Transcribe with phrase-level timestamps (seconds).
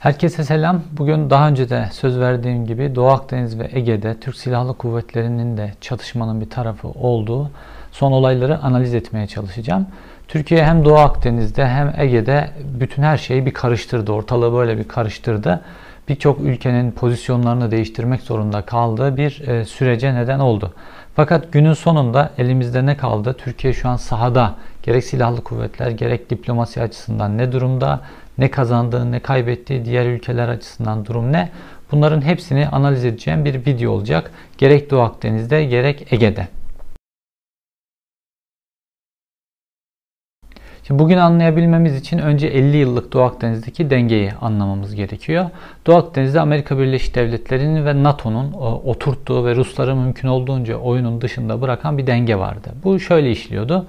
[0.00, 0.82] Herkese selam.
[0.92, 5.72] Bugün daha önce de söz verdiğim gibi Doğu Akdeniz ve Ege'de Türk Silahlı Kuvvetleri'nin de
[5.80, 7.50] çatışmanın bir tarafı olduğu
[7.92, 9.86] son olayları analiz etmeye çalışacağım.
[10.28, 12.50] Türkiye hem Doğu Akdeniz'de hem Ege'de
[12.80, 14.12] bütün her şeyi bir karıştırdı.
[14.12, 15.60] Ortalığı böyle bir karıştırdı.
[16.08, 20.74] Birçok ülkenin pozisyonlarını değiştirmek zorunda kaldığı bir e, sürece neden oldu.
[21.16, 23.36] Fakat günün sonunda elimizde ne kaldı?
[23.38, 28.00] Türkiye şu an sahada gerek silahlı kuvvetler gerek diplomasi açısından ne durumda?
[28.40, 31.48] Ne kazandığı, ne kaybettiği, diğer ülkeler açısından durum ne?
[31.92, 34.30] Bunların hepsini analiz edeceğim bir video olacak.
[34.58, 36.48] Gerek Doğu Akdeniz'de gerek Ege'de.
[40.86, 45.50] Şimdi bugün anlayabilmemiz için önce 50 yıllık Doğu Akdeniz'deki dengeyi anlamamız gerekiyor.
[45.86, 51.62] Doğu Akdeniz'de Amerika Birleşik Devletleri'nin ve NATO'nun e, oturttuğu ve Rusları mümkün olduğunca oyunun dışında
[51.62, 52.70] bırakan bir denge vardı.
[52.84, 53.86] Bu şöyle işliyordu.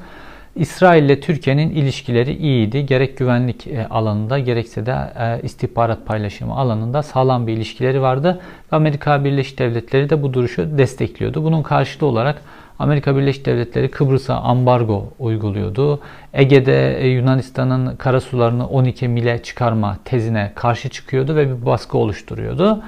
[0.55, 2.85] İsrail ile Türkiye'nin ilişkileri iyiydi.
[2.85, 8.41] Gerek güvenlik e, alanında gerekse de e, istihbarat paylaşımı alanında sağlam bir ilişkileri vardı.
[8.71, 11.43] Amerika Birleşik Devletleri de bu duruşu destekliyordu.
[11.43, 12.41] Bunun karşılığı olarak
[12.79, 15.99] Amerika Birleşik Devletleri Kıbrıs'a ambargo uyguluyordu.
[16.33, 22.83] Ege'de e, Yunanistan'ın karasularını 12 mile çıkarma tezine karşı çıkıyordu ve bir baskı oluşturuyordu.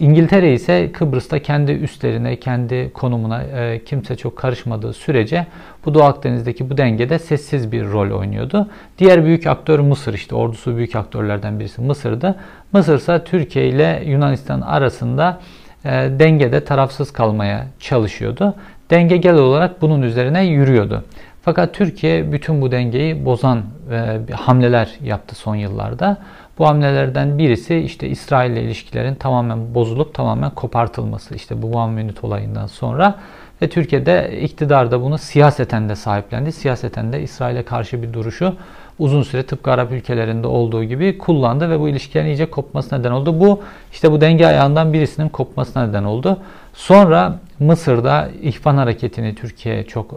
[0.00, 5.46] İngiltere ise Kıbrıs'ta kendi üstlerine, kendi konumuna e, kimse çok karışmadığı sürece
[5.84, 8.68] bu Doğu Akdeniz'deki bu dengede sessiz bir rol oynuyordu.
[8.98, 12.36] Diğer büyük aktör Mısır işte ordusu büyük aktörlerden birisi Mısır'dı.
[12.72, 15.40] Mısır ise Türkiye ile Yunanistan arasında
[15.84, 18.54] e, dengede tarafsız kalmaya çalışıyordu.
[18.90, 21.04] Denge genel olarak bunun üzerine yürüyordu.
[21.42, 26.16] Fakat Türkiye bütün bu dengeyi bozan e, hamleler yaptı son yıllarda.
[26.60, 31.34] Bu hamlelerden birisi işte İsrail ile ilişkilerin tamamen bozulup tamamen kopartılması.
[31.34, 33.14] İşte bu One Minute olayından sonra
[33.62, 36.52] ve Türkiye'de iktidar da bunu siyaseten de sahiplendi.
[36.52, 38.54] Siyaseten de İsrail'e karşı bir duruşu
[38.98, 43.40] uzun süre tıpkı Arap ülkelerinde olduğu gibi kullandı ve bu ilişkilerin iyice kopması neden oldu.
[43.40, 43.60] Bu
[43.92, 46.38] işte bu denge ayağından birisinin kopmasına neden oldu.
[46.74, 50.16] Sonra Mısır'da İhvan hareketini Türkiye çok e,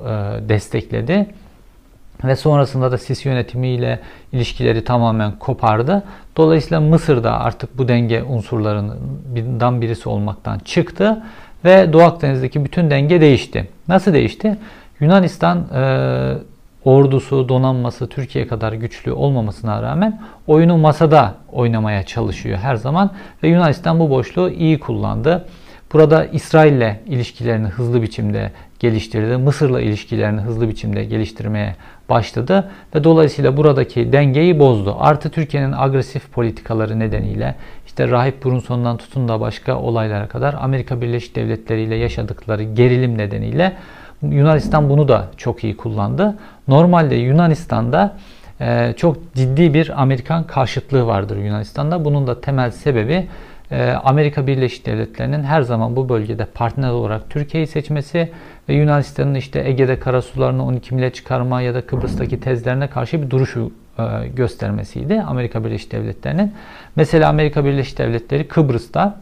[0.49, 1.27] destekledi
[2.23, 3.99] ve sonrasında da Sisi yönetimiyle
[4.31, 6.03] ilişkileri tamamen kopardı.
[6.37, 11.23] Dolayısıyla Mısır'da artık bu denge unsurlarından birisi olmaktan çıktı
[11.65, 13.67] ve Doğu Akdeniz'deki bütün denge değişti.
[13.87, 14.57] Nasıl değişti?
[14.99, 16.33] Yunanistan e,
[16.85, 23.11] ordusu, donanması Türkiye kadar güçlü olmamasına rağmen oyunu masada oynamaya çalışıyor her zaman
[23.43, 25.45] ve Yunanistan bu boşluğu iyi kullandı.
[25.93, 28.51] Burada İsrail ile ilişkilerini hızlı biçimde
[28.83, 29.37] geliştirdi.
[29.37, 31.75] Mısır'la ilişkilerini hızlı biçimde geliştirmeye
[32.09, 34.95] başladı ve dolayısıyla buradaki dengeyi bozdu.
[34.99, 37.55] Artı Türkiye'nin agresif politikaları nedeniyle
[37.85, 43.73] işte Rahip Brunson'dan tutun da başka olaylara kadar Amerika Birleşik Devletleri ile yaşadıkları gerilim nedeniyle
[44.21, 46.35] Yunanistan bunu da çok iyi kullandı.
[46.67, 48.17] Normalde Yunanistan'da
[48.61, 52.05] e, çok ciddi bir Amerikan karşıtlığı vardır Yunanistan'da.
[52.05, 53.27] Bunun da temel sebebi
[53.71, 58.29] e, Amerika Birleşik Devletleri'nin her zaman bu bölgede partner olarak Türkiye'yi seçmesi
[58.69, 63.71] ve Yunanistan'ın işte Ege'de karasularını 12 mile çıkarma ya da Kıbrıs'taki tezlerine karşı bir duruşu
[63.99, 66.53] e, göstermesiydi Amerika Birleşik Devletleri'nin.
[66.95, 69.19] Mesela Amerika Birleşik Devletleri Kıbrıs'ta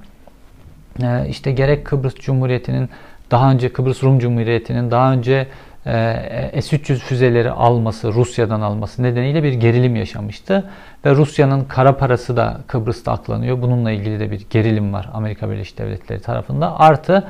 [1.30, 2.90] işte gerek Kıbrıs Cumhuriyeti'nin
[3.32, 5.48] daha önce Kıbrıs Rum Cumhuriyeti'nin daha önce
[5.86, 10.70] e, S-300 füzeleri alması, Rusya'dan alması nedeniyle bir gerilim yaşamıştı.
[11.06, 13.62] Ve Rusya'nın kara parası da Kıbrıs'ta aklanıyor.
[13.62, 16.80] Bununla ilgili de bir gerilim var Amerika Birleşik Devletleri tarafında.
[16.80, 17.28] Artı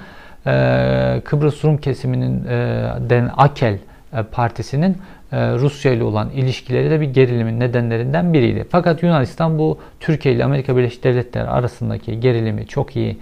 [0.48, 3.78] e, Kıbrıs Rum kesiminin e, den Akel
[4.32, 4.98] partisinin
[5.34, 8.66] Rusya ile olan ilişkileri de bir gerilimin nedenlerinden biriydi.
[8.70, 13.18] Fakat Yunanistan bu Türkiye ile Amerika Birleşik Devletleri arasındaki gerilimi çok iyi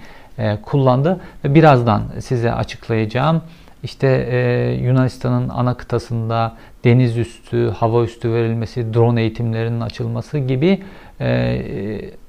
[0.62, 3.41] kullandı ve birazdan size açıklayacağım
[3.84, 10.84] işte e, Yunanistan'ın ana kıtasında deniz üstü, hava üstü verilmesi, drone eğitimlerinin açılması gibi
[11.22, 11.62] e,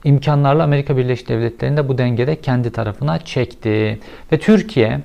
[0.04, 3.98] imkanlarla Amerika Birleşik Devletleri'ni de bu dengede kendi tarafına çekti.
[4.32, 5.00] Ve Türkiye,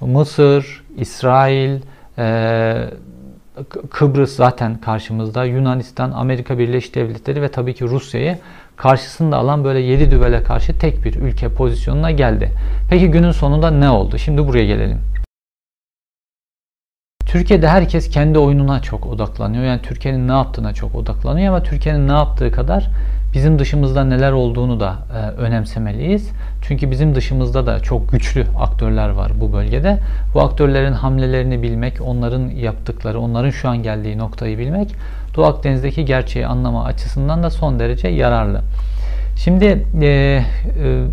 [0.00, 1.80] Mısır, İsrail,
[2.18, 2.74] e,
[3.90, 8.38] Kıbrıs zaten karşımızda, Yunanistan, Amerika Birleşik Devletleri ve tabii ki Rusya'yı
[8.76, 12.50] karşısında alan böyle yedi düvele karşı tek bir ülke pozisyonuna geldi.
[12.90, 14.18] Peki günün sonunda ne oldu?
[14.18, 14.98] Şimdi buraya gelelim.
[17.28, 19.64] Türkiye'de herkes kendi oyununa çok odaklanıyor.
[19.64, 22.88] Yani Türkiye'nin ne yaptığına çok odaklanıyor ama Türkiye'nin ne yaptığı kadar
[23.34, 26.30] bizim dışımızda neler olduğunu da e, önemsemeliyiz.
[26.62, 29.98] Çünkü bizim dışımızda da çok güçlü aktörler var bu bölgede.
[30.34, 34.94] Bu aktörlerin hamlelerini bilmek, onların yaptıkları, onların şu an geldiği noktayı bilmek
[35.34, 38.60] Doğu Akdeniz'deki gerçeği anlama açısından da son derece yararlı.
[39.44, 40.44] Şimdi e, e,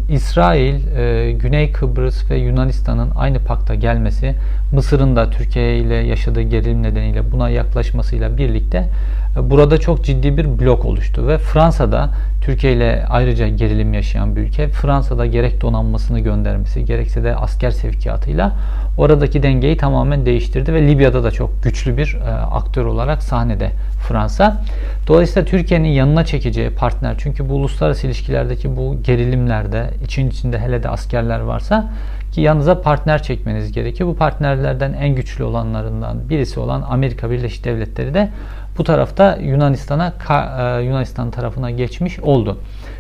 [0.10, 4.36] İsrail, e, Güney Kıbrıs ve Yunanistan'ın aynı pakta gelmesi,
[4.72, 8.90] Mısır'ın da Türkiye ile yaşadığı gerilim nedeniyle buna yaklaşmasıyla birlikte
[9.38, 12.10] e, burada çok ciddi bir blok oluştu ve Fransa'da
[12.46, 14.68] Türkiye ile ayrıca gerilim yaşayan bir ülke.
[14.68, 18.56] Fransa'da gerek donanmasını göndermesi gerekse de asker sevkiyatıyla
[18.98, 23.72] oradaki dengeyi tamamen değiştirdi ve Libya'da da çok güçlü bir e, aktör olarak sahnede
[24.08, 24.62] Fransa.
[25.08, 30.90] Dolayısıyla Türkiye'nin yanına çekeceği partner çünkü bu uluslararası ilişkilerdeki bu gerilimlerde için içinde hele de
[30.90, 31.92] askerler varsa
[32.32, 34.10] ki yanınıza partner çekmeniz gerekiyor.
[34.10, 38.30] Bu partnerlerden en güçlü olanlarından birisi olan Amerika Birleşik Devletleri de
[38.78, 42.58] bu tarafta Yunanistan'a e, Yunanistan tarafına geçmiş oldu.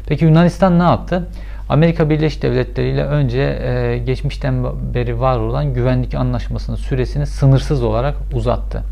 [0.07, 1.27] Peki Yunanistan ne yaptı?
[1.69, 8.15] Amerika Birleşik Devletleri ile önce e, geçmişten beri var olan güvenlik anlaşmasının süresini sınırsız olarak
[8.33, 8.83] uzattı.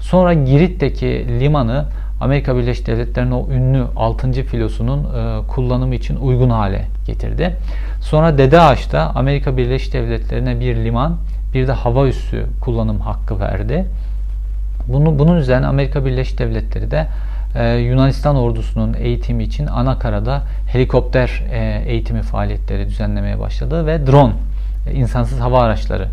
[0.00, 1.84] Sonra Girit'teki limanı
[2.20, 4.32] Amerika Birleşik Devletleri'nin o ünlü 6.
[4.32, 7.56] filosunun e, kullanımı için uygun hale getirdi.
[8.00, 11.16] Sonra Dede Ağaç'ta Amerika Birleşik Devletleri'ne bir liman,
[11.54, 13.86] bir de hava üssü kullanım hakkı verdi.
[14.88, 17.06] Bunu, bunun üzerine Amerika Birleşik Devletleri de
[17.54, 24.32] e, Yunanistan ordusunun eğitimi için ana karada helikopter e, eğitimi faaliyetleri düzenlemeye başladı ve drone,
[24.92, 26.08] insansız hava araçları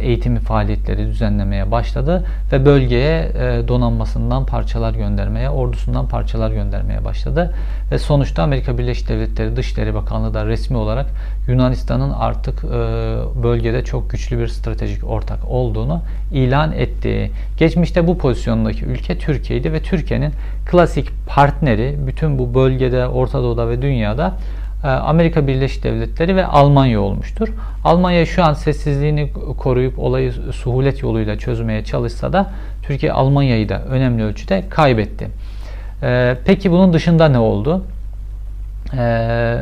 [0.00, 7.54] eğitimi faaliyetleri düzenlemeye başladı ve bölgeye e, donanmasından parçalar göndermeye, ordusundan parçalar göndermeye başladı.
[7.90, 11.06] Ve sonuçta Amerika Birleşik Devletleri Dışişleri Bakanlığı da resmi olarak
[11.48, 12.68] Yunanistan'ın artık e,
[13.42, 16.02] bölgede çok güçlü bir stratejik ortak olduğunu
[16.32, 17.30] ilan etti.
[17.58, 20.32] Geçmişte bu pozisyondaki ülke Türkiye'ydi ve Türkiye'nin
[20.70, 27.00] klasik partneri bütün bu bölgede, Orta Doğu'da ve dünyada e, Amerika Birleşik Devletleri ve Almanya
[27.00, 27.48] olmuştur.
[27.84, 32.50] Almanya şu an sessizliğini koruyup olayı suhulet yoluyla çözmeye çalışsa da
[32.82, 35.28] Türkiye Almanya'yı da önemli ölçüde kaybetti.
[36.02, 37.84] E, peki bunun dışında ne oldu?
[38.98, 39.58] E,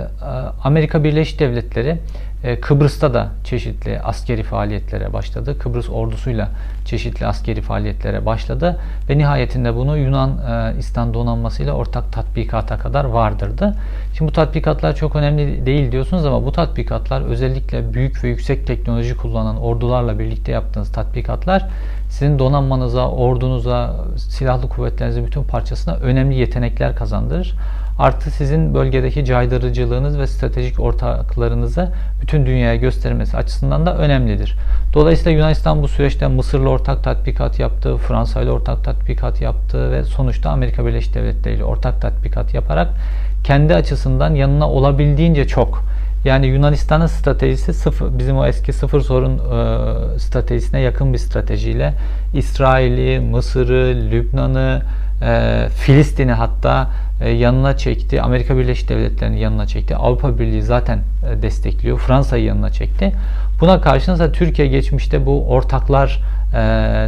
[0.64, 1.98] Amerika Birleşik Devletleri
[2.44, 5.58] e, Kıbrıs'ta da çeşitli askeri faaliyetlere başladı.
[5.58, 6.48] Kıbrıs ordusuyla
[6.84, 8.76] çeşitli askeri faaliyetlere başladı
[9.08, 13.76] ve nihayetinde bunu Yunanistan donanmasıyla ortak tatbikata kadar vardırdı.
[14.14, 19.16] Şimdi bu tatbikatlar çok önemli değil diyorsunuz ama bu tatbikatlar özellikle büyük ve yüksek teknoloji
[19.16, 21.66] kullanan ordularla birlikte yaptığınız tatbikatlar
[22.10, 27.54] sizin donanmanıza, ordunuza, silahlı kuvvetlerinize bütün parçasına önemli yetenekler kazandırır.
[28.00, 31.88] Artı sizin bölgedeki caydırıcılığınız ve stratejik ortaklarınızı
[32.22, 34.56] bütün dünyaya göstermesi açısından da önemlidir.
[34.94, 40.50] Dolayısıyla Yunanistan bu süreçte Mısır'la ortak tatbikat yaptı, Fransa ile ortak tatbikat yaptı ve sonuçta
[40.50, 42.88] Amerika Birleşik Devletleri ile ortak tatbikat yaparak
[43.44, 45.82] kendi açısından yanına olabildiğince çok
[46.24, 51.94] yani Yunanistan'ın stratejisi sıfır, bizim o eski sıfır sorun e, stratejisine yakın bir stratejiyle
[52.34, 54.82] İsrail'i, Mısır'ı, Lübnan'ı,
[55.22, 56.90] e, Filistin'i hatta
[57.20, 58.22] e, yanına çekti.
[58.22, 59.96] Amerika Birleşik Devletleri'ni yanına çekti.
[59.96, 60.98] Avrupa Birliği zaten
[61.30, 61.98] e, destekliyor.
[61.98, 63.12] Fransa'yı yanına çekti.
[63.60, 66.20] Buna karşınızda Türkiye geçmişte bu ortaklar
[66.54, 66.60] e,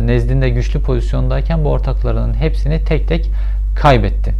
[0.06, 3.30] nezdinde güçlü pozisyondayken bu ortaklarının hepsini tek tek
[3.76, 4.34] kaybetti.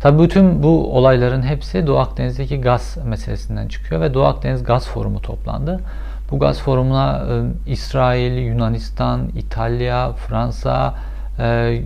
[0.00, 5.22] Tabi bütün bu olayların hepsi Doğu Akdeniz'deki gaz meselesinden çıkıyor ve Doğu Akdeniz Gaz Forumu
[5.22, 5.80] toplandı.
[6.30, 7.26] Bu gaz forumuna
[7.66, 10.94] e, İsrail, Yunanistan, İtalya, Fransa,
[11.38, 11.82] e,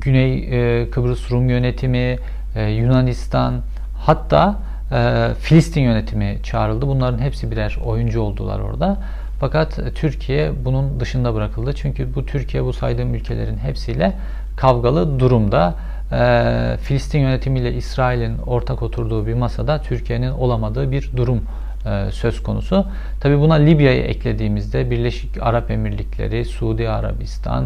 [0.00, 0.38] Güney
[0.82, 2.18] e, Kıbrıs Rum yönetimi,
[2.56, 3.54] e, Yunanistan
[3.98, 4.56] hatta
[4.92, 6.86] e, Filistin yönetimi çağrıldı.
[6.86, 8.96] Bunların hepsi birer oyuncu oldular orada.
[9.40, 11.72] Fakat Türkiye bunun dışında bırakıldı.
[11.72, 14.12] Çünkü bu Türkiye bu saydığım ülkelerin hepsiyle
[14.56, 15.74] kavgalı durumda.
[16.12, 21.61] E, Filistin yönetimiyle İsrail'in ortak oturduğu bir masada Türkiye'nin olamadığı bir durum e,
[22.10, 22.86] söz konusu.
[23.20, 27.64] Tabi buna Libya'yı eklediğimizde Birleşik Arap Emirlikleri, Suudi Arabistan,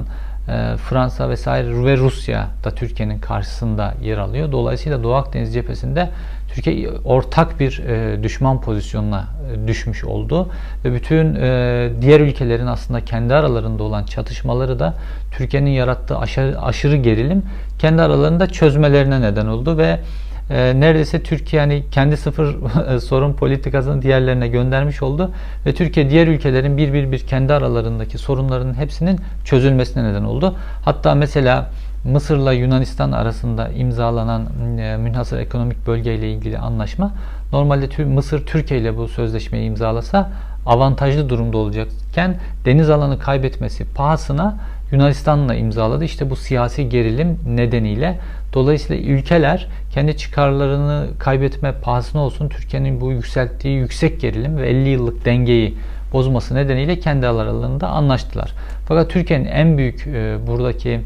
[0.48, 4.52] e, Fransa vesaire ve Rusya da Türkiye'nin karşısında yer alıyor.
[4.52, 6.10] Dolayısıyla Doğu Akdeniz cephesinde
[6.54, 9.24] Türkiye ortak bir e, düşman pozisyonuna
[9.66, 10.48] düşmüş oldu
[10.84, 11.34] ve bütün
[12.02, 14.94] diğer ülkelerin aslında kendi aralarında olan çatışmaları da
[15.32, 17.42] Türkiye'nin yarattığı aşırı, aşırı gerilim
[17.78, 19.98] kendi aralarında çözmelerine neden oldu ve
[20.50, 22.56] e, neredeyse Türkiye yani kendi sıfır
[23.00, 25.30] sorun politikasını diğerlerine göndermiş oldu
[25.66, 30.56] ve Türkiye diğer ülkelerin bir bir bir kendi aralarındaki sorunların hepsinin çözülmesine neden oldu.
[30.84, 31.70] Hatta mesela
[32.04, 34.46] Mısır'la Yunanistan arasında imzalanan
[34.78, 37.12] e, münhasır ekonomik bölge ile ilgili anlaşma
[37.52, 40.30] normalde Mısır Türkiye ile bu sözleşmeyi imzalasa
[40.66, 44.58] avantajlı durumda olacakken deniz alanı kaybetmesi pahasına
[44.92, 46.04] Yunanistan'la imzaladı.
[46.04, 48.18] İşte bu siyasi gerilim nedeniyle
[48.52, 55.24] dolayısıyla ülkeler kendi çıkarlarını kaybetme pahasına olsun Türkiye'nin bu yükselttiği yüksek gerilim ve 50 yıllık
[55.24, 55.74] dengeyi
[56.12, 58.52] bozması nedeniyle kendi aralarında anlaştılar.
[58.88, 61.00] Fakat Türkiye'nin en büyük e, buradaki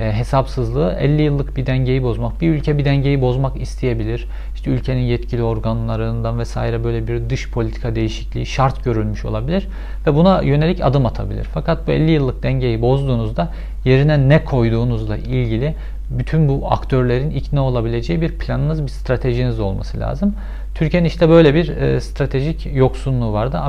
[0.00, 2.40] e, hesapsızlığı 50 yıllık bir dengeyi bozmak.
[2.40, 4.26] Bir ülke bir dengeyi bozmak isteyebilir.
[4.54, 9.68] İşte ülkenin yetkili organlarından vesaire böyle bir dış politika değişikliği şart görülmüş olabilir
[10.06, 11.44] ve buna yönelik adım atabilir.
[11.54, 13.52] Fakat bu 50 yıllık dengeyi bozduğunuzda
[13.84, 15.74] yerine ne koyduğunuzla ilgili
[16.18, 20.34] bütün bu aktörlerin ikna olabileceği bir planınız, bir stratejiniz olması lazım.
[20.74, 23.60] Türkiye'nin işte böyle bir e, stratejik yoksunluğu vardı.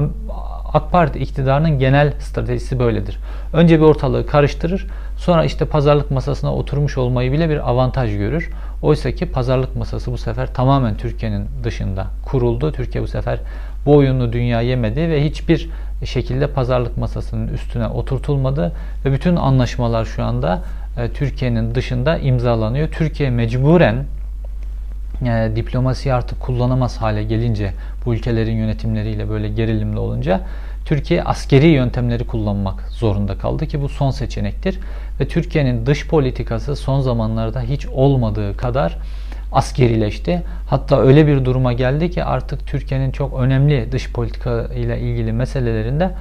[0.73, 3.17] AK Parti iktidarının genel stratejisi böyledir.
[3.53, 8.49] Önce bir ortalığı karıştırır, sonra işte pazarlık masasına oturmuş olmayı bile bir avantaj görür.
[8.81, 12.71] Oysa ki pazarlık masası bu sefer tamamen Türkiye'nin dışında kuruldu.
[12.71, 13.39] Türkiye bu sefer
[13.85, 15.69] bu oyunu dünya yemedi ve hiçbir
[16.05, 18.71] şekilde pazarlık masasının üstüne oturtulmadı
[19.05, 20.61] ve bütün anlaşmalar şu anda
[20.97, 22.87] e, Türkiye'nin dışında imzalanıyor.
[22.87, 24.05] Türkiye mecburen
[25.25, 27.73] e, diplomasi artık kullanamaz hale gelince
[28.05, 30.41] bu ülkelerin yönetimleriyle böyle gerilimli olunca
[30.85, 34.79] Türkiye askeri yöntemleri kullanmak zorunda kaldı ki bu son seçenektir.
[35.19, 38.97] Ve Türkiye'nin dış politikası son zamanlarda hiç olmadığı kadar
[39.51, 40.41] askerileşti.
[40.69, 46.11] Hatta öyle bir duruma geldi ki artık Türkiye'nin çok önemli dış politika ile ilgili meselelerinde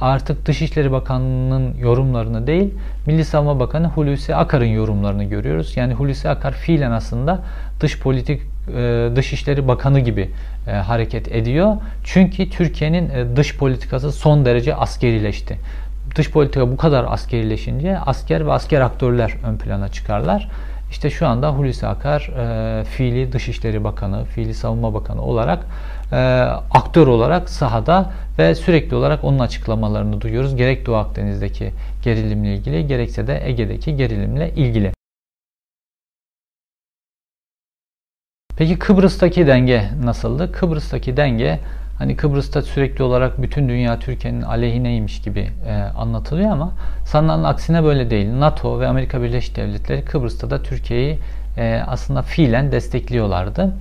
[0.00, 2.74] artık Dışişleri Bakanlığı'nın yorumlarını değil,
[3.06, 5.76] Milli Savunma Bakanı Hulusi Akar'ın yorumlarını görüyoruz.
[5.76, 7.42] Yani Hulusi Akar fiilen aslında
[7.80, 8.42] dış politik
[8.76, 10.30] e, Dışişleri Bakanı gibi
[10.66, 11.76] e, hareket ediyor.
[12.04, 15.58] Çünkü Türkiye'nin e, dış politikası son derece askerileşti.
[16.16, 20.48] Dış politika bu kadar askerileşince asker ve asker aktörler ön plana çıkarlar.
[20.90, 25.66] İşte şu anda Hulusi Akar e, fiili Dışişleri Bakanı, fiili Savunma Bakanı olarak
[26.12, 26.16] e,
[26.70, 30.56] aktör olarak sahada ve sürekli olarak onun açıklamalarını duyuyoruz.
[30.56, 34.92] Gerek Doğu Akdeniz'deki gerilimle ilgili gerekse de Ege'deki gerilimle ilgili.
[38.56, 40.52] Peki Kıbrıs'taki denge nasıldı?
[40.52, 41.60] Kıbrıs'taki denge
[41.98, 46.72] hani Kıbrıs'ta sürekli olarak bütün dünya Türkiye'nin aleyhineymiş gibi e, anlatılıyor ama
[47.04, 48.38] sanılan aksine böyle değil.
[48.38, 51.18] NATO ve Amerika Birleşik Devletleri Kıbrıs'ta da Türkiye'yi
[51.56, 53.72] e, aslında fiilen destekliyorlardı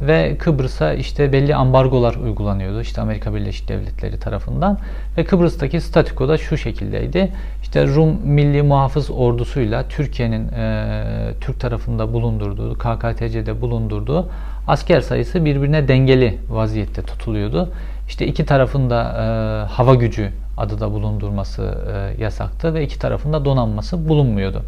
[0.00, 4.78] ve Kıbrıs'a işte belli ambargolar uygulanıyordu işte Amerika Birleşik Devletleri tarafından
[5.18, 7.32] ve Kıbrıs'taki statiko da şu şekildeydi.
[7.62, 10.94] İşte Rum Milli Muhafız Ordusuyla Türkiye'nin e,
[11.40, 14.28] Türk tarafında bulundurduğu, KKTC'de bulundurduğu
[14.66, 17.72] asker sayısı birbirine dengeli vaziyette tutuluyordu.
[18.08, 21.78] İşte iki tarafında e, hava gücü adı da bulundurması
[22.18, 24.62] e, yasaktı ve iki tarafında donanması bulunmuyordu.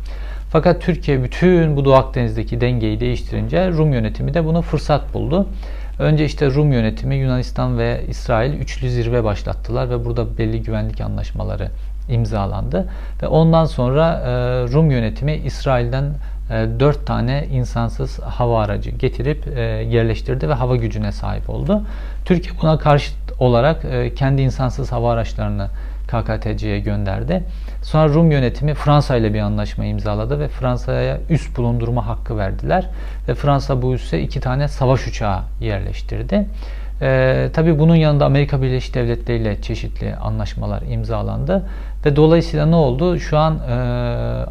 [0.57, 5.47] Fakat Türkiye bütün bu Doğu Akdeniz'deki dengeyi değiştirince Rum yönetimi de bunu fırsat buldu.
[5.99, 11.71] Önce işte Rum yönetimi Yunanistan ve İsrail üçlü zirve başlattılar ve burada belli güvenlik anlaşmaları
[12.09, 12.89] imzalandı.
[13.23, 14.31] Ve ondan sonra e,
[14.73, 16.05] Rum yönetimi İsrail'den
[16.51, 21.83] e, 4 tane insansız hava aracı getirip e, yerleştirdi ve hava gücüne sahip oldu.
[22.25, 25.69] Türkiye buna karşı olarak e, kendi insansız hava araçlarını
[26.07, 27.43] KKTC'ye gönderdi.
[27.87, 32.89] Sonra Rum yönetimi Fransa ile bir anlaşma imzaladı ve Fransa'ya üst bulundurma hakkı verdiler.
[33.29, 36.47] Ve Fransa bu üsse iki tane savaş uçağı yerleştirdi.
[37.03, 41.63] Ee, Tabi bunun yanında Amerika Birleşik Devletleri ile çeşitli anlaşmalar imzalandı.
[42.07, 43.19] Ve dolayısıyla ne oldu?
[43.19, 43.75] Şu an e,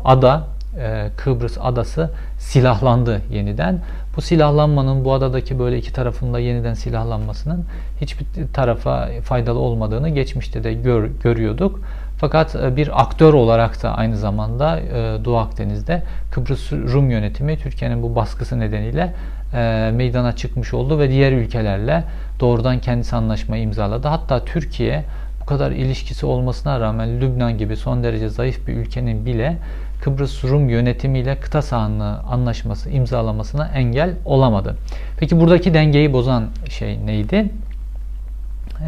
[0.06, 0.44] ada,
[0.80, 3.80] e, Kıbrıs adası silahlandı yeniden.
[4.16, 7.66] Bu silahlanmanın bu adadaki böyle iki tarafında yeniden silahlanmasının
[8.02, 11.80] hiçbir tarafa faydalı olmadığını geçmişte de gör, görüyorduk.
[12.18, 18.04] Fakat e, bir aktör olarak da aynı zamanda e, Doğu Akdeniz'de Kıbrıs Rum yönetimi Türkiye'nin
[18.04, 19.14] bu baskısı nedeniyle
[19.54, 22.04] e, meydana çıkmış oldu ve diğer ülkelerle
[22.40, 24.08] doğrudan kendisi anlaşma imzaladı.
[24.08, 25.04] Hatta Türkiye
[25.42, 29.58] bu kadar ilişkisi olmasına rağmen Lübnan gibi son derece zayıf bir ülkenin bile
[30.02, 34.76] Kıbrıs Rum yönetimiyle kıta sahanlığı anlaşması imzalamasına engel olamadı.
[35.20, 37.52] Peki buradaki dengeyi bozan şey neydi?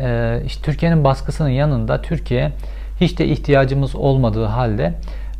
[0.02, 2.52] Ee, işte Türkiye'nin baskısının yanında Türkiye
[3.02, 4.94] hiç de ihtiyacımız olmadığı halde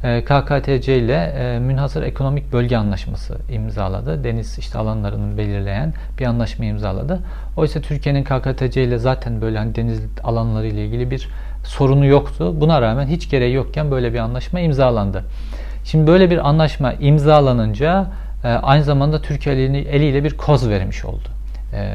[0.04, 4.24] e, KKTC ile e, münhasır ekonomik bölge anlaşması imzaladı.
[4.24, 7.20] Deniz işte alanlarını belirleyen bir anlaşma imzaladı.
[7.58, 11.30] Oysa Türkiye'nin KKTC ile zaten böyle hani deniz alanları ile ilgili bir
[11.64, 12.62] sorunu yoktu.
[12.62, 15.24] Buna rağmen hiç gereği yokken böyle bir anlaşma imzalandı.
[15.84, 18.08] Şimdi böyle bir anlaşma imzalanınca
[18.44, 21.37] e, aynı zamanda Türkiye eliyle bir koz vermiş oldu.
[21.74, 21.90] E,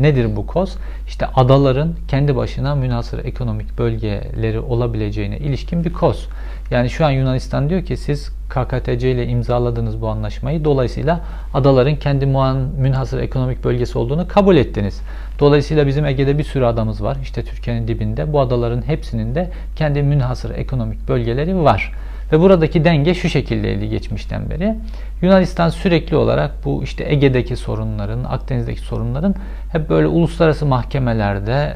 [0.00, 0.76] nedir bu koz?
[1.06, 6.28] İşte adaların kendi başına münhasır ekonomik bölgeleri olabileceğine ilişkin bir koz.
[6.70, 10.64] Yani şu an Yunanistan diyor ki siz KKTC ile imzaladınız bu anlaşmayı.
[10.64, 11.20] Dolayısıyla
[11.54, 15.00] adaların kendi muan münhasır ekonomik bölgesi olduğunu kabul ettiniz.
[15.40, 17.16] Dolayısıyla bizim Ege'de bir sürü adamız var.
[17.22, 18.32] İşte Türkiye'nin dibinde.
[18.32, 21.92] Bu adaların hepsinin de kendi münhasır ekonomik bölgeleri var.
[22.32, 24.74] Ve buradaki denge şu şekildeydi geçmişten beri.
[25.22, 29.34] Yunanistan sürekli olarak bu işte Ege'deki sorunların, Akdeniz'deki sorunların
[29.72, 31.74] hep böyle uluslararası mahkemelerde,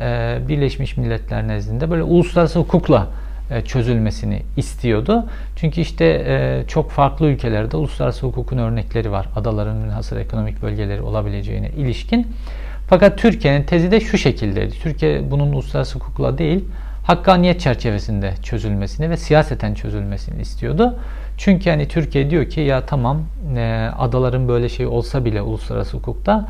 [0.48, 3.06] Birleşmiş Milletler nezdinde böyle uluslararası hukukla
[3.50, 5.26] e, çözülmesini istiyordu.
[5.56, 9.28] Çünkü işte e, çok farklı ülkelerde uluslararası hukukun örnekleri var.
[9.36, 12.26] Adaların münhasır ekonomik bölgeleri olabileceğine ilişkin.
[12.88, 14.74] Fakat Türkiye'nin tezi de şu şekildeydi.
[14.82, 16.64] Türkiye bunun uluslararası hukukla değil,
[17.08, 20.98] hakkaniyet çerçevesinde çözülmesini ve siyaseten çözülmesini istiyordu.
[21.36, 23.22] Çünkü hani Türkiye diyor ki ya tamam
[23.56, 26.48] e, adaların böyle şey olsa bile uluslararası hukukta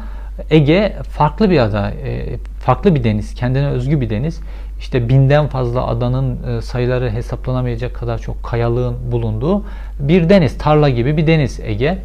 [0.51, 4.41] Ege farklı bir ada, e, farklı bir deniz, kendine özgü bir deniz.
[4.79, 9.65] İşte binden fazla adanın e, sayıları hesaplanamayacak kadar çok kayalığın bulunduğu
[10.01, 11.99] bir deniz, tarla gibi bir deniz Ege.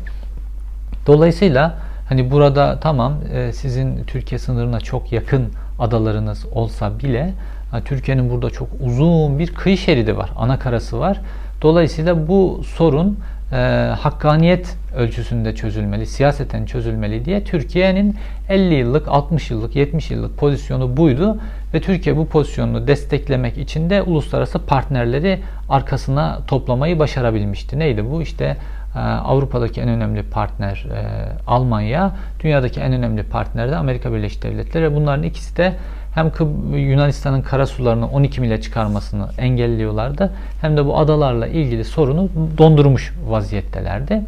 [1.07, 1.77] Dolayısıyla
[2.09, 7.33] hani burada tamam e, sizin Türkiye sınırına çok yakın adalarınız olsa bile
[7.81, 11.21] Türkiye'nin burada çok uzun bir kıyı şeridi var, ana karası var.
[11.61, 13.19] Dolayısıyla bu sorun
[13.53, 13.55] e,
[13.99, 18.15] hakkaniyet ölçüsünde çözülmeli, siyaseten çözülmeli diye Türkiye'nin
[18.49, 21.37] 50 yıllık, 60 yıllık, 70 yıllık pozisyonu buydu
[21.73, 25.39] ve Türkiye bu pozisyonunu desteklemek için de uluslararası partnerleri
[25.69, 27.79] arkasına toplamayı başarabilmişti.
[27.79, 28.21] Neydi bu?
[28.21, 28.57] İşte
[28.95, 31.03] e, Avrupa'daki en önemli partner e,
[31.47, 34.95] Almanya, dünyadaki en önemli partner de Amerika Birleşik Devletleri.
[34.95, 35.73] Bunların ikisi de
[36.15, 36.31] hem
[36.75, 44.21] Yunanistan'ın kara sularını 12 mile çıkarmasını engelliyorlardı hem de bu adalarla ilgili sorunu dondurmuş vaziyettelerdi.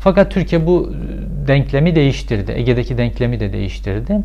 [0.00, 0.92] Fakat Türkiye bu
[1.48, 2.52] denklemi değiştirdi.
[2.52, 4.20] Ege'deki denklemi de değiştirdi.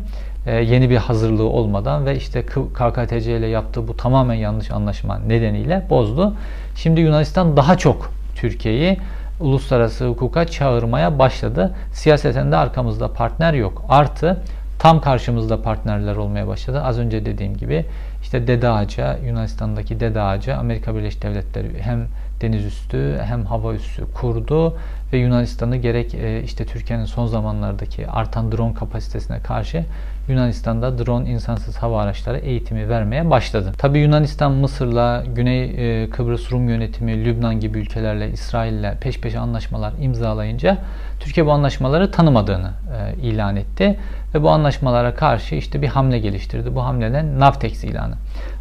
[0.46, 2.42] Ee, yeni bir hazırlığı olmadan ve işte
[2.74, 6.34] KKTC ile yaptığı bu tamamen yanlış anlaşma nedeniyle bozdu.
[6.76, 8.98] Şimdi Yunanistan daha çok Türkiye'yi
[9.40, 11.74] uluslararası hukuka çağırmaya başladı.
[11.92, 13.84] Siyaseten de arkamızda partner yok.
[13.88, 14.42] Artı
[14.78, 16.82] tam karşımızda partnerler olmaya başladı.
[16.82, 17.84] Az önce dediğim gibi
[18.22, 22.06] işte Dede Ağaca, Yunanistan'daki Dede Ağaca, Amerika Birleşik Devletleri hem
[22.40, 24.76] deniz üstü hem hava üstü kurdu
[25.12, 29.84] ve Yunanistan'ı gerek e, işte Türkiye'nin son zamanlardaki artan drone kapasitesine karşı
[30.28, 33.72] Yunanistan'da drone insansız hava araçları eğitimi vermeye başladı.
[33.78, 39.92] Tabi Yunanistan Mısır'la, Güney e, Kıbrıs Rum yönetimi, Lübnan gibi ülkelerle, İsrail'le peş peşe anlaşmalar
[40.00, 40.78] imzalayınca
[41.20, 43.98] Türkiye bu anlaşmaları tanımadığını e, ilan etti
[44.34, 46.74] ve bu anlaşmalara karşı işte bir hamle geliştirdi.
[46.74, 48.14] Bu hamleden Navtex ilanı.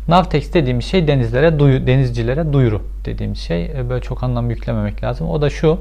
[0.08, 3.66] Navtex dediğimiz şey denizlere duyu, denizcilere duyuru dediğimiz şey.
[3.66, 5.30] E, böyle çok anlam yüklememek lazım.
[5.30, 5.80] O da şu.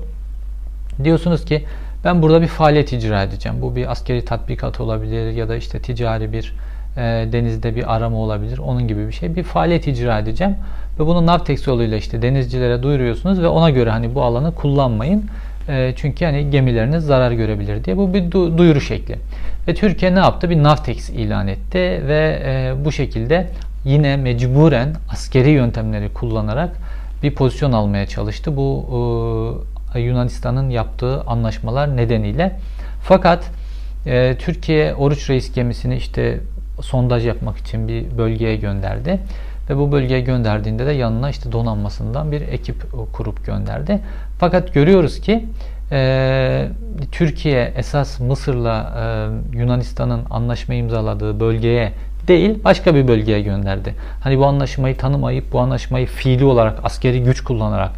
[1.04, 1.64] Diyorsunuz ki
[2.04, 3.58] ben burada bir faaliyet icra edeceğim.
[3.62, 6.54] Bu bir askeri tatbikat olabilir ya da işte ticari bir
[6.96, 7.00] e,
[7.32, 8.58] denizde bir arama olabilir.
[8.58, 9.36] Onun gibi bir şey.
[9.36, 10.54] Bir faaliyet icra edeceğim.
[11.00, 15.24] Ve bunu Navtex yoluyla işte denizcilere duyuruyorsunuz ve ona göre hani bu alanı kullanmayın.
[15.68, 17.96] E, çünkü hani gemileriniz zarar görebilir diye.
[17.96, 19.16] Bu bir du- duyuru şekli.
[19.68, 20.50] Ve Türkiye ne yaptı?
[20.50, 23.46] Bir Navtex ilan etti ve e, bu şekilde
[23.86, 26.76] yine mecburen askeri yöntemleri kullanarak
[27.22, 28.56] bir pozisyon almaya çalıştı.
[28.56, 28.86] Bu
[29.94, 32.60] e, Yunanistan'ın yaptığı anlaşmalar nedeniyle.
[33.02, 33.50] Fakat
[34.06, 36.40] e, Türkiye Oruç Reis gemisini işte
[36.80, 39.20] sondaj yapmak için bir bölgeye gönderdi.
[39.70, 42.76] Ve bu bölgeye gönderdiğinde de yanına işte donanmasından bir ekip
[43.12, 44.00] kurup gönderdi.
[44.38, 45.44] Fakat görüyoruz ki
[45.92, 46.68] e,
[47.12, 48.92] Türkiye esas Mısır'la
[49.52, 51.92] e, Yunanistan'ın anlaşma imzaladığı bölgeye
[52.28, 53.94] değil başka bir bölgeye gönderdi.
[54.20, 57.90] Hani bu anlaşmayı tanımayıp bu anlaşmayı fiili olarak askeri güç kullanarak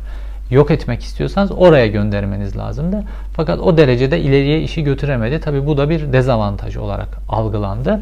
[0.50, 3.04] yok etmek istiyorsanız oraya göndermeniz lazımdı.
[3.32, 5.40] Fakat o derecede ileriye işi götüremedi.
[5.40, 8.00] Tabi bu da bir dezavantaj olarak algılandı.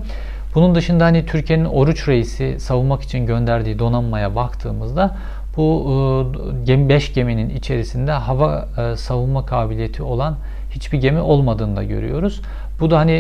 [0.55, 5.17] Bunun dışında hani Türkiye'nin Oruç Reis'i savunmak için gönderdiği donanmaya baktığımızda
[5.57, 6.33] bu
[6.67, 10.37] 5 e, geminin içerisinde hava e, savunma kabiliyeti olan
[10.71, 12.41] hiçbir gemi olmadığını da görüyoruz.
[12.81, 13.13] Bu da hani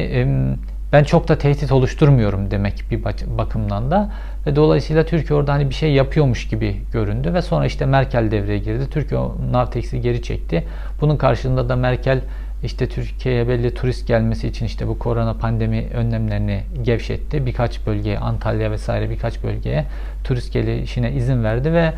[0.96, 3.04] ben çok da tehdit oluşturmuyorum demek bir
[3.38, 4.12] bakımdan da.
[4.46, 8.59] Ve dolayısıyla Türkiye orada hani bir şey yapıyormuş gibi göründü ve sonra işte Merkel devreye
[8.59, 8.90] girdi.
[8.90, 9.20] Türkiye
[9.52, 10.64] Navtex'i geri çekti.
[11.00, 12.20] Bunun karşılığında da Merkel
[12.64, 17.46] işte Türkiye'ye belli turist gelmesi için işte bu korona pandemi önlemlerini gevşetti.
[17.46, 19.85] Birkaç bölgeye, Antalya vesaire birkaç bölgeye
[20.24, 21.92] turist gelişine izin verdi ve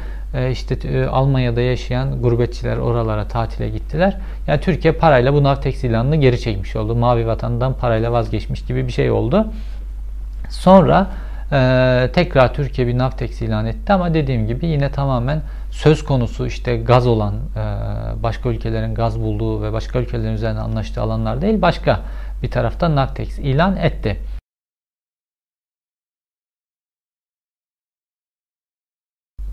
[0.50, 4.16] işte e, Almanya'da yaşayan gurbetçiler oralara tatile gittiler.
[4.46, 6.94] Yani Türkiye parayla bu Navtex ilanını geri çekmiş oldu.
[6.94, 9.46] Mavi vatandan parayla vazgeçmiş gibi bir şey oldu.
[10.50, 11.06] Sonra
[11.52, 16.76] ee, tekrar Türkiye bir Navtex ilan etti ama dediğim gibi yine tamamen söz konusu işte
[16.76, 17.62] gaz olan e,
[18.22, 22.00] başka ülkelerin gaz bulduğu ve başka ülkelerin üzerine anlaştığı alanlar değil başka
[22.42, 24.16] bir taraftan Navtex ilan etti.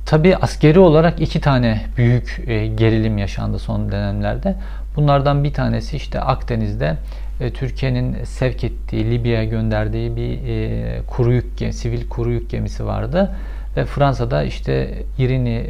[0.06, 4.56] Tabi askeri olarak iki tane büyük e, gerilim yaşandı son dönemlerde.
[4.96, 6.98] Bunlardan bir tanesi işte Akdeniz'de
[7.40, 13.36] e, Türkiye'nin sevk ettiği, Libya'ya gönderdiği bir e, kuru yük, sivil kuru yük gemisi vardı.
[13.78, 15.66] Ve Fransa'da işte İrini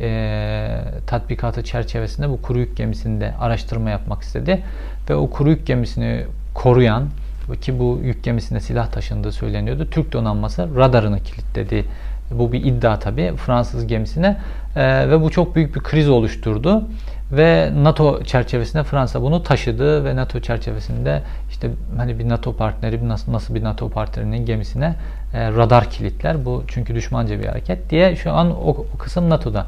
[1.07, 4.63] tatbikatı çerçevesinde bu kuru yük gemisinde araştırma yapmak istedi.
[5.09, 7.09] Ve o kuru yük gemisini koruyan
[7.61, 9.87] ki bu yük gemisinde silah taşındığı söyleniyordu.
[9.91, 11.85] Türk donanması radarını kilitledi
[12.31, 14.37] Bu bir iddia tabi Fransız gemisine
[14.75, 16.83] e, ve bu çok büyük bir kriz oluşturdu
[17.31, 23.33] ve NATO çerçevesinde Fransa bunu taşıdı ve NATO çerçevesinde işte hani bir NATO partneri nasıl
[23.33, 24.95] nasıl bir NATO partnerinin gemisine
[25.33, 29.65] e, radar kilitler bu çünkü düşmanca bir hareket diye şu an o, o kısım NATO'da.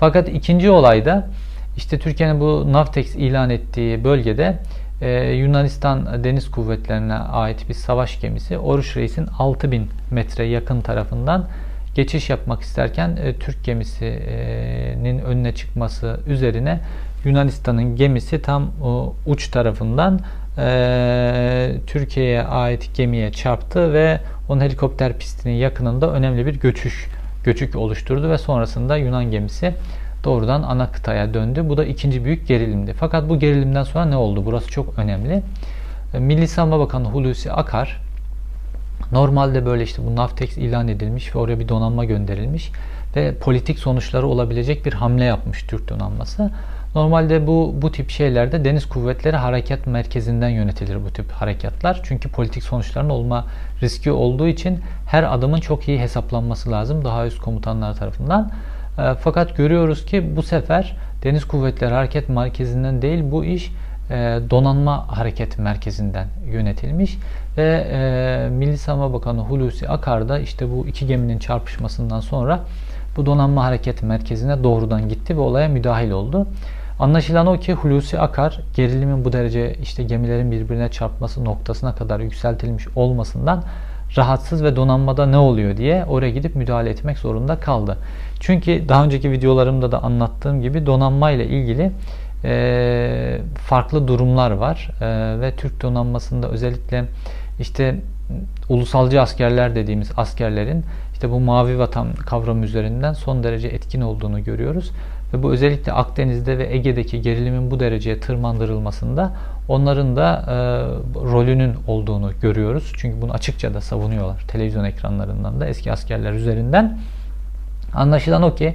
[0.00, 1.28] Fakat ikinci olayda
[1.76, 4.58] işte Türkiye'nin bu Navtex ilan ettiği bölgede
[5.00, 11.48] e, Yunanistan Deniz Kuvvetlerine ait bir savaş gemisi Oruç Reis'in 6000 metre yakın tarafından
[11.94, 16.80] geçiş yapmak isterken e, Türk gemisinin önüne çıkması üzerine
[17.24, 20.20] Yunanistan'ın gemisi tam o uç tarafından
[20.58, 27.08] e, Türkiye'ye ait gemiye çarptı ve onun helikopter pistinin yakınında önemli bir göçüş
[27.44, 29.74] göçük oluşturdu ve sonrasında Yunan gemisi
[30.24, 31.64] doğrudan ana kıtaya döndü.
[31.68, 32.92] Bu da ikinci büyük gerilimdi.
[32.92, 34.42] Fakat bu gerilimden sonra ne oldu?
[34.46, 35.42] Burası çok önemli.
[36.14, 38.00] E, Milli Savunma Bakanı Hulusi Akar
[39.12, 42.72] normalde böyle işte bu Navtex ilan edilmiş ve oraya bir donanma gönderilmiş
[43.16, 46.50] ve politik sonuçları olabilecek bir hamle yapmış Türk donanması.
[46.94, 52.00] Normalde bu bu tip şeylerde deniz kuvvetleri harekat merkezinden yönetilir bu tip harekatlar.
[52.02, 53.46] Çünkü politik sonuçların olma
[53.82, 58.50] riski olduğu için her adımın çok iyi hesaplanması lazım daha üst komutanlar tarafından.
[58.98, 63.72] E, fakat görüyoruz ki bu sefer deniz kuvvetleri hareket merkezinden değil bu iş
[64.50, 67.18] donanma hareket merkezinden yönetilmiş
[67.56, 72.60] ve e, Milli Savunma Bakanı Hulusi Akar da işte bu iki geminin çarpışmasından sonra
[73.16, 76.46] bu donanma hareket merkezine doğrudan gitti ve olaya müdahil oldu.
[76.98, 82.88] Anlaşılan o ki Hulusi Akar gerilimin bu derece işte gemilerin birbirine çarpması noktasına kadar yükseltilmiş
[82.96, 83.64] olmasından
[84.16, 87.96] rahatsız ve donanmada ne oluyor diye oraya gidip müdahale etmek zorunda kaldı.
[88.40, 91.92] Çünkü daha önceki videolarımda da anlattığım gibi donanma ile ilgili
[92.44, 97.04] e, farklı durumlar var e, ve Türk donanmasında özellikle
[97.60, 97.96] işte
[98.68, 104.90] ulusalcı askerler dediğimiz askerlerin işte bu mavi vatan kavramı üzerinden son derece etkin olduğunu görüyoruz.
[105.34, 109.32] Ve bu özellikle Akdeniz'de ve Ege'deki gerilimin bu dereceye tırmandırılmasında
[109.68, 110.54] onların da e,
[111.32, 112.92] rolünün olduğunu görüyoruz.
[112.96, 116.98] Çünkü bunu açıkça da savunuyorlar televizyon ekranlarından da eski askerler üzerinden.
[117.94, 118.74] Anlaşılan o ki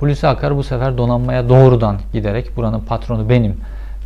[0.00, 3.56] Hulusi Akar bu sefer donanmaya doğrudan giderek buranın patronu benim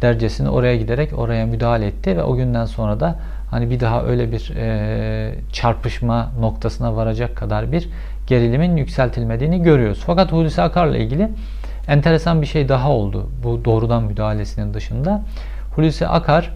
[0.03, 3.17] dercesini oraya giderek oraya müdahale etti ve o günden sonra da
[3.51, 7.89] hani bir daha öyle bir e, çarpışma noktasına varacak kadar bir
[8.27, 10.03] gerilimin yükseltilmediğini görüyoruz.
[10.07, 11.29] Fakat Hulusi Akar'la ilgili
[11.89, 15.23] enteresan bir şey daha oldu bu doğrudan müdahalesinin dışında.
[15.77, 16.53] Hulusi Akar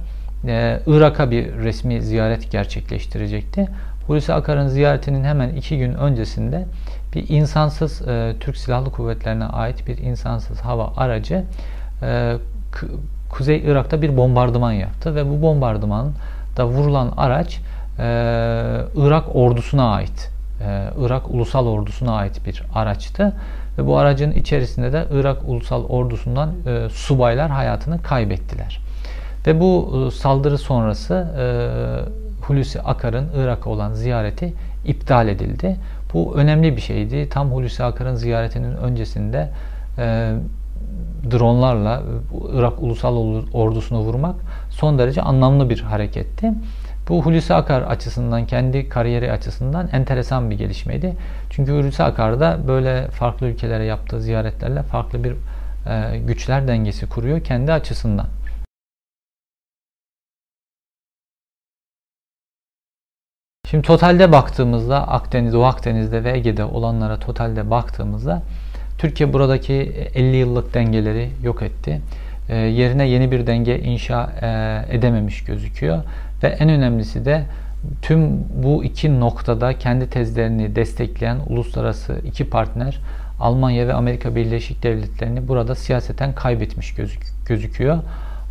[0.47, 3.69] e, Irak'a bir resmi ziyaret gerçekleştirecekti.
[4.07, 6.65] Hulusi Akar'ın ziyaretinin hemen iki gün öncesinde
[7.15, 11.45] bir insansız e, Türk Silahlı Kuvvetlerine ait bir insansız hava aracı
[12.03, 12.37] e,
[13.31, 16.13] Kuzey Irak'ta bir bombardıman yaptı ve bu bombardıman
[16.57, 17.61] da vurulan araç
[17.99, 18.05] e,
[18.97, 23.33] Irak ordusuna ait, e, Irak Ulusal Ordusu'na ait bir araçtı.
[23.79, 28.81] Ve bu aracın içerisinde de Irak Ulusal Ordusu'ndan e, subaylar hayatını kaybettiler.
[29.47, 31.45] Ve bu e, saldırı sonrası e,
[32.47, 34.53] Hulusi Akar'ın Irak'a olan ziyareti
[34.85, 35.77] iptal edildi.
[36.15, 37.29] Bu önemli bir şeydi.
[37.29, 39.51] Tam Hulusi Akar'ın ziyaretinin öncesinde
[39.99, 40.33] e,
[41.31, 42.03] dronlarla
[42.53, 43.17] Irak Ulusal
[43.53, 44.35] Ordusu'nu vurmak
[44.71, 46.53] son derece anlamlı bir hareketti.
[47.09, 51.17] Bu Hulusi Akar açısından, kendi kariyeri açısından enteresan bir gelişmeydi.
[51.51, 57.41] Çünkü Hulusi Akar da böyle farklı ülkelere yaptığı ziyaretlerle farklı bir e, güçler dengesi kuruyor
[57.41, 58.27] kendi açısından.
[63.75, 68.43] Şimdi totalde baktığımızda Akdeniz, Doğu Akdeniz'de ve Ege'de olanlara totalde baktığımızda
[68.99, 69.75] Türkiye buradaki
[70.15, 72.01] 50 yıllık dengeleri yok etti.
[72.49, 76.03] E, yerine yeni bir denge inşa e, edememiş gözüküyor.
[76.43, 77.43] Ve en önemlisi de
[78.03, 83.01] tüm bu iki noktada kendi tezlerini destekleyen uluslararası iki partner
[83.41, 87.99] Almanya ve Amerika Birleşik Devletleri'ni burada siyaseten kaybetmiş gözük gözüküyor.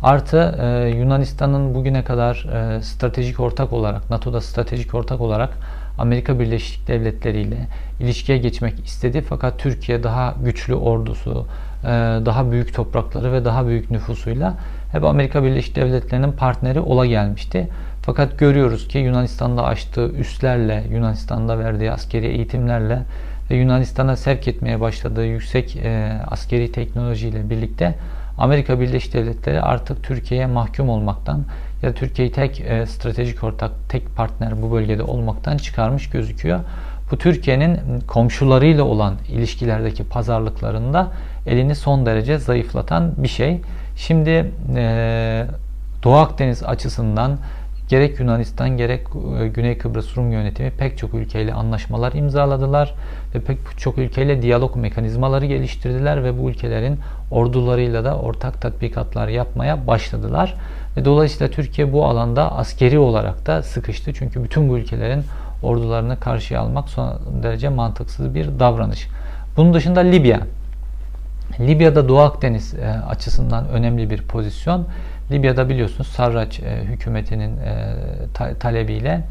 [0.02, 5.50] Artı e, Yunanistan'ın bugüne kadar e, stratejik ortak olarak, NATO'da stratejik ortak olarak
[5.98, 7.66] Amerika Birleşik Devletleri ile
[8.00, 9.20] ilişkiye geçmek istedi.
[9.28, 11.46] Fakat Türkiye daha güçlü ordusu,
[11.84, 11.86] e,
[12.26, 14.54] daha büyük toprakları ve daha büyük nüfusuyla
[14.92, 17.68] hep Amerika Birleşik Devletleri'nin partneri ola gelmişti.
[18.02, 23.02] Fakat görüyoruz ki Yunanistan'da açtığı üslerle, Yunanistan'da verdiği askeri eğitimlerle
[23.50, 27.94] ve Yunanistan'a sevk etmeye başladığı yüksek e, askeri teknolojiyle birlikte
[28.38, 31.44] Amerika Birleşik Devletleri artık Türkiye'ye mahkum olmaktan
[31.82, 36.60] ya da Türkiye'yi tek e, stratejik ortak, tek partner bu bölgede olmaktan çıkarmış gözüküyor.
[37.10, 41.12] Bu Türkiye'nin komşularıyla olan ilişkilerdeki pazarlıklarında
[41.46, 43.60] elini son derece zayıflatan bir şey.
[43.96, 45.46] Şimdi e,
[46.02, 47.38] Doğu Akdeniz açısından
[47.94, 49.06] gerek Yunanistan gerek
[49.40, 52.94] e, Güney Kıbrıs Rum yönetimi pek çok ülkeyle anlaşmalar imzaladılar
[53.34, 56.98] ve pek çok ülkeyle diyalog mekanizmaları geliştirdiler ve bu ülkelerin
[57.30, 60.54] ordularıyla da ortak tatbikatlar yapmaya başladılar.
[60.96, 64.12] Ve dolayısıyla Türkiye bu alanda askeri olarak da sıkıştı.
[64.14, 65.24] Çünkü bütün bu ülkelerin
[65.62, 69.08] ordularını karşıya almak son derece mantıksız bir davranış.
[69.56, 70.40] Bunun dışında Libya.
[71.60, 74.86] Libya'da Doğu Akdeniz e, açısından önemli bir pozisyon.
[75.30, 77.94] Libya'da biliyorsunuz Sarraç e, hükümetinin e,
[78.34, 79.24] ta, talebiyle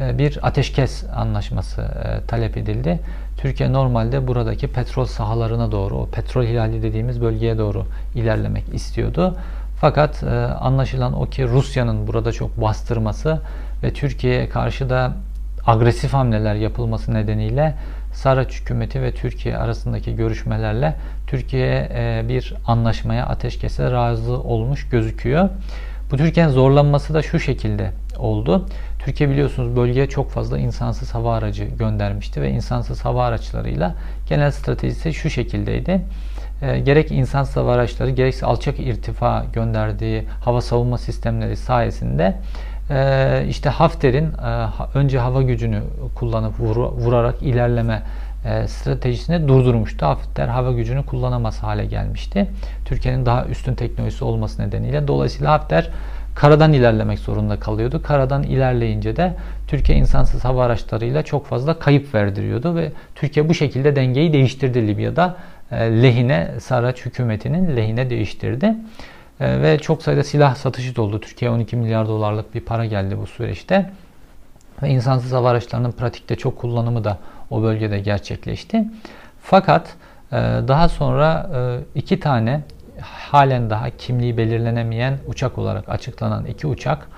[0.00, 3.00] e, bir ateşkes anlaşması e, talep edildi.
[3.36, 9.36] Türkiye normalde buradaki petrol sahalarına doğru, o petrol hilali dediğimiz bölgeye doğru ilerlemek istiyordu.
[9.80, 13.40] Fakat e, anlaşılan o ki Rusya'nın burada çok bastırması
[13.82, 15.12] ve Türkiye'ye karşı da
[15.66, 17.74] agresif hamleler yapılması nedeniyle
[18.12, 20.96] Saraç hükümeti ve Türkiye arasındaki görüşmelerle
[21.26, 25.48] Türkiye e, bir anlaşmaya ateşkese razı olmuş gözüküyor.
[26.10, 28.66] Bu Türkiye'nin zorlanması da şu şekilde oldu.
[28.98, 33.94] Türkiye biliyorsunuz bölgeye çok fazla insansız hava aracı göndermişti ve insansız hava araçlarıyla
[34.28, 36.00] genel stratejisi şu şekildeydi.
[36.62, 42.36] E, gerek insansız hava araçları gerekse alçak irtifa gönderdiği hava savunma sistemleri sayesinde
[42.90, 45.82] e, işte Hafter'in e, önce hava gücünü
[46.14, 48.02] kullanıp vur, vurarak ilerleme
[48.44, 50.06] e, stratejisini durdurmuştu.
[50.06, 52.46] Hafter hava gücünü kullanamaz hale gelmişti.
[52.84, 55.08] Türkiye'nin daha üstün teknolojisi olması nedeniyle.
[55.08, 55.90] Dolayısıyla Hafter
[56.34, 58.02] karadan ilerlemek zorunda kalıyordu.
[58.02, 59.34] Karadan ilerleyince de
[59.68, 65.36] Türkiye insansız hava araçlarıyla çok fazla kayıp verdiriyordu ve Türkiye bu şekilde dengeyi değiştirdi Libya'da.
[65.70, 68.74] E, lehine Saraç hükümetinin lehine değiştirdi.
[69.40, 71.20] E, ve çok sayıda silah satışı da oldu.
[71.20, 73.90] Türkiye 12 milyar dolarlık bir para geldi bu süreçte.
[74.82, 77.18] Ve insansız hava araçlarının pratikte çok kullanımı da
[77.50, 78.84] o bölgede gerçekleşti.
[79.42, 79.94] Fakat
[80.32, 80.36] e,
[80.68, 81.50] daha sonra
[81.94, 82.60] iki tane
[83.00, 87.08] halen daha kimliği belirlenemeyen uçak olarak açıklanan iki uçak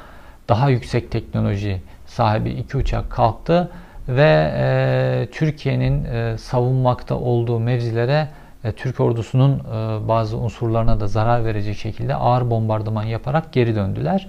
[0.49, 3.71] daha yüksek teknoloji sahibi iki uçak kalktı
[4.09, 8.42] ve e, Türkiye'nin e, savunmakta olduğu mevzilere e,
[8.77, 14.29] Türk ordusunun e, bazı unsurlarına da zarar verecek şekilde ağır bombardıman yaparak geri döndüler.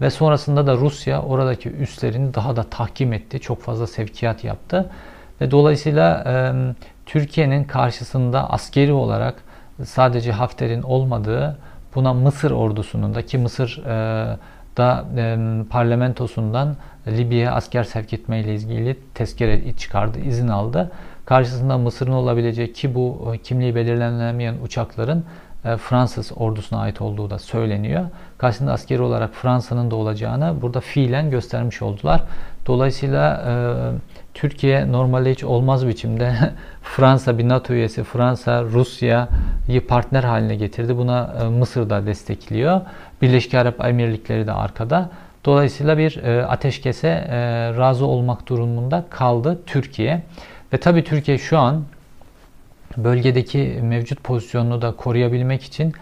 [0.00, 3.40] Ve sonrasında da Rusya oradaki üslerini daha da tahkim etti.
[3.40, 4.90] Çok fazla sevkiyat yaptı.
[5.40, 6.52] Ve dolayısıyla e,
[7.06, 9.34] Türkiye'nin karşısında askeri olarak
[9.84, 11.58] sadece Hafter'in olmadığı
[11.94, 14.36] buna Mısır ordusunun da ki Mısır e,
[14.76, 15.38] da e,
[15.70, 20.90] parlamentosundan Libya'ya asker sevk etme ile ilgili tezkere çıkardı, izin aldı.
[21.26, 25.24] Karşısında Mısır'ın olabilecek ki bu e, kimliği belirlenemeyen uçakların
[25.64, 28.04] e, Fransız ordusuna ait olduğu da söyleniyor.
[28.38, 32.22] Karşısında askeri olarak Fransa'nın da olacağını burada fiilen göstermiş oldular.
[32.66, 33.52] Dolayısıyla e,
[34.34, 36.34] Türkiye normalde hiç olmaz biçimde
[36.82, 40.96] Fransa bir NATO üyesi, Fransa Rusya'yı partner haline getirdi.
[40.96, 42.80] Buna e, Mısır da destekliyor.
[43.22, 45.10] Birleşik Arap Emirlikleri de arkada.
[45.44, 47.36] Dolayısıyla bir e, ateşkese e,
[47.76, 50.22] razı olmak durumunda kaldı Türkiye.
[50.74, 51.84] Ve tabii Türkiye şu an
[52.96, 55.92] bölgedeki mevcut pozisyonunu da koruyabilmek için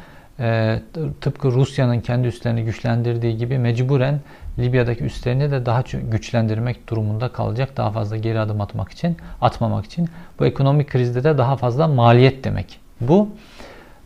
[0.41, 0.79] e,
[1.21, 4.21] tıpkı Rusya'nın kendi üslerini güçlendirdiği gibi mecburen
[4.59, 7.77] Libya'daki üslerini de daha güçlendirmek durumunda kalacak.
[7.77, 10.09] Daha fazla geri adım atmak için, atmamak için.
[10.39, 12.81] Bu ekonomik krizde de daha fazla maliyet demek.
[13.01, 13.29] Bu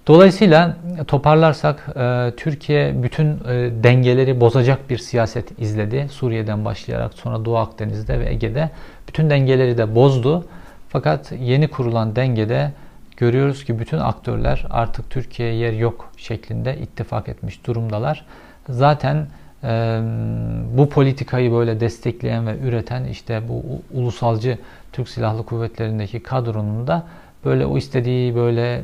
[0.07, 0.77] Dolayısıyla
[1.07, 6.07] toparlarsak e, Türkiye bütün e, dengeleri bozacak bir siyaset izledi.
[6.11, 8.71] Suriye'den başlayarak sonra Doğu Akdeniz'de ve Ege'de
[9.09, 10.45] bütün dengeleri de bozdu.
[10.89, 12.73] Fakat yeni kurulan dengede
[13.17, 18.25] görüyoruz ki bütün aktörler artık Türkiye'ye yer yok şeklinde ittifak etmiş durumdalar.
[18.69, 19.27] Zaten
[19.65, 20.01] e,
[20.77, 23.63] bu politikayı böyle destekleyen ve üreten işte bu
[23.95, 24.59] ulusalcı
[24.93, 27.07] Türk Silahlı Kuvvetleri'ndeki kadronun da
[27.45, 28.83] böyle o istediği böyle e,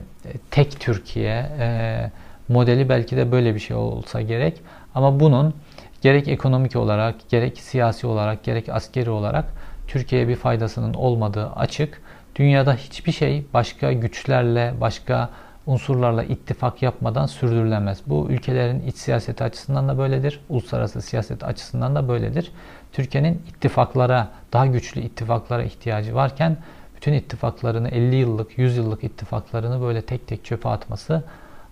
[0.51, 2.11] tek Türkiye e,
[2.49, 4.61] modeli belki de böyle bir şey olsa gerek.
[4.95, 5.55] Ama bunun
[6.03, 9.45] gerek ekonomik olarak, gerek siyasi olarak, gerek askeri olarak
[9.87, 12.03] Türkiye'ye bir faydasının olmadığı açık.
[12.37, 15.31] Dünyada hiçbir şey başka güçlerle, başka
[15.66, 18.01] unsurlarla ittifak yapmadan sürdürülemez.
[18.07, 22.53] Bu ülkelerin iç siyaseti açısından da böyledir, uluslararası siyaset açısından da böyledir.
[22.92, 26.57] Türkiye'nin ittifaklara, daha güçlü ittifaklara ihtiyacı varken
[26.97, 31.25] bütün ittifaklarını 50 yıllık, 100 yıllık ittifaklarını böyle tek tek çöpe atması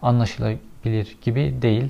[0.02, 1.88] anlaşılabilir gibi değil.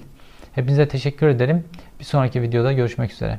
[0.52, 1.64] Hepinize teşekkür ederim.
[2.00, 3.38] Bir sonraki videoda görüşmek üzere.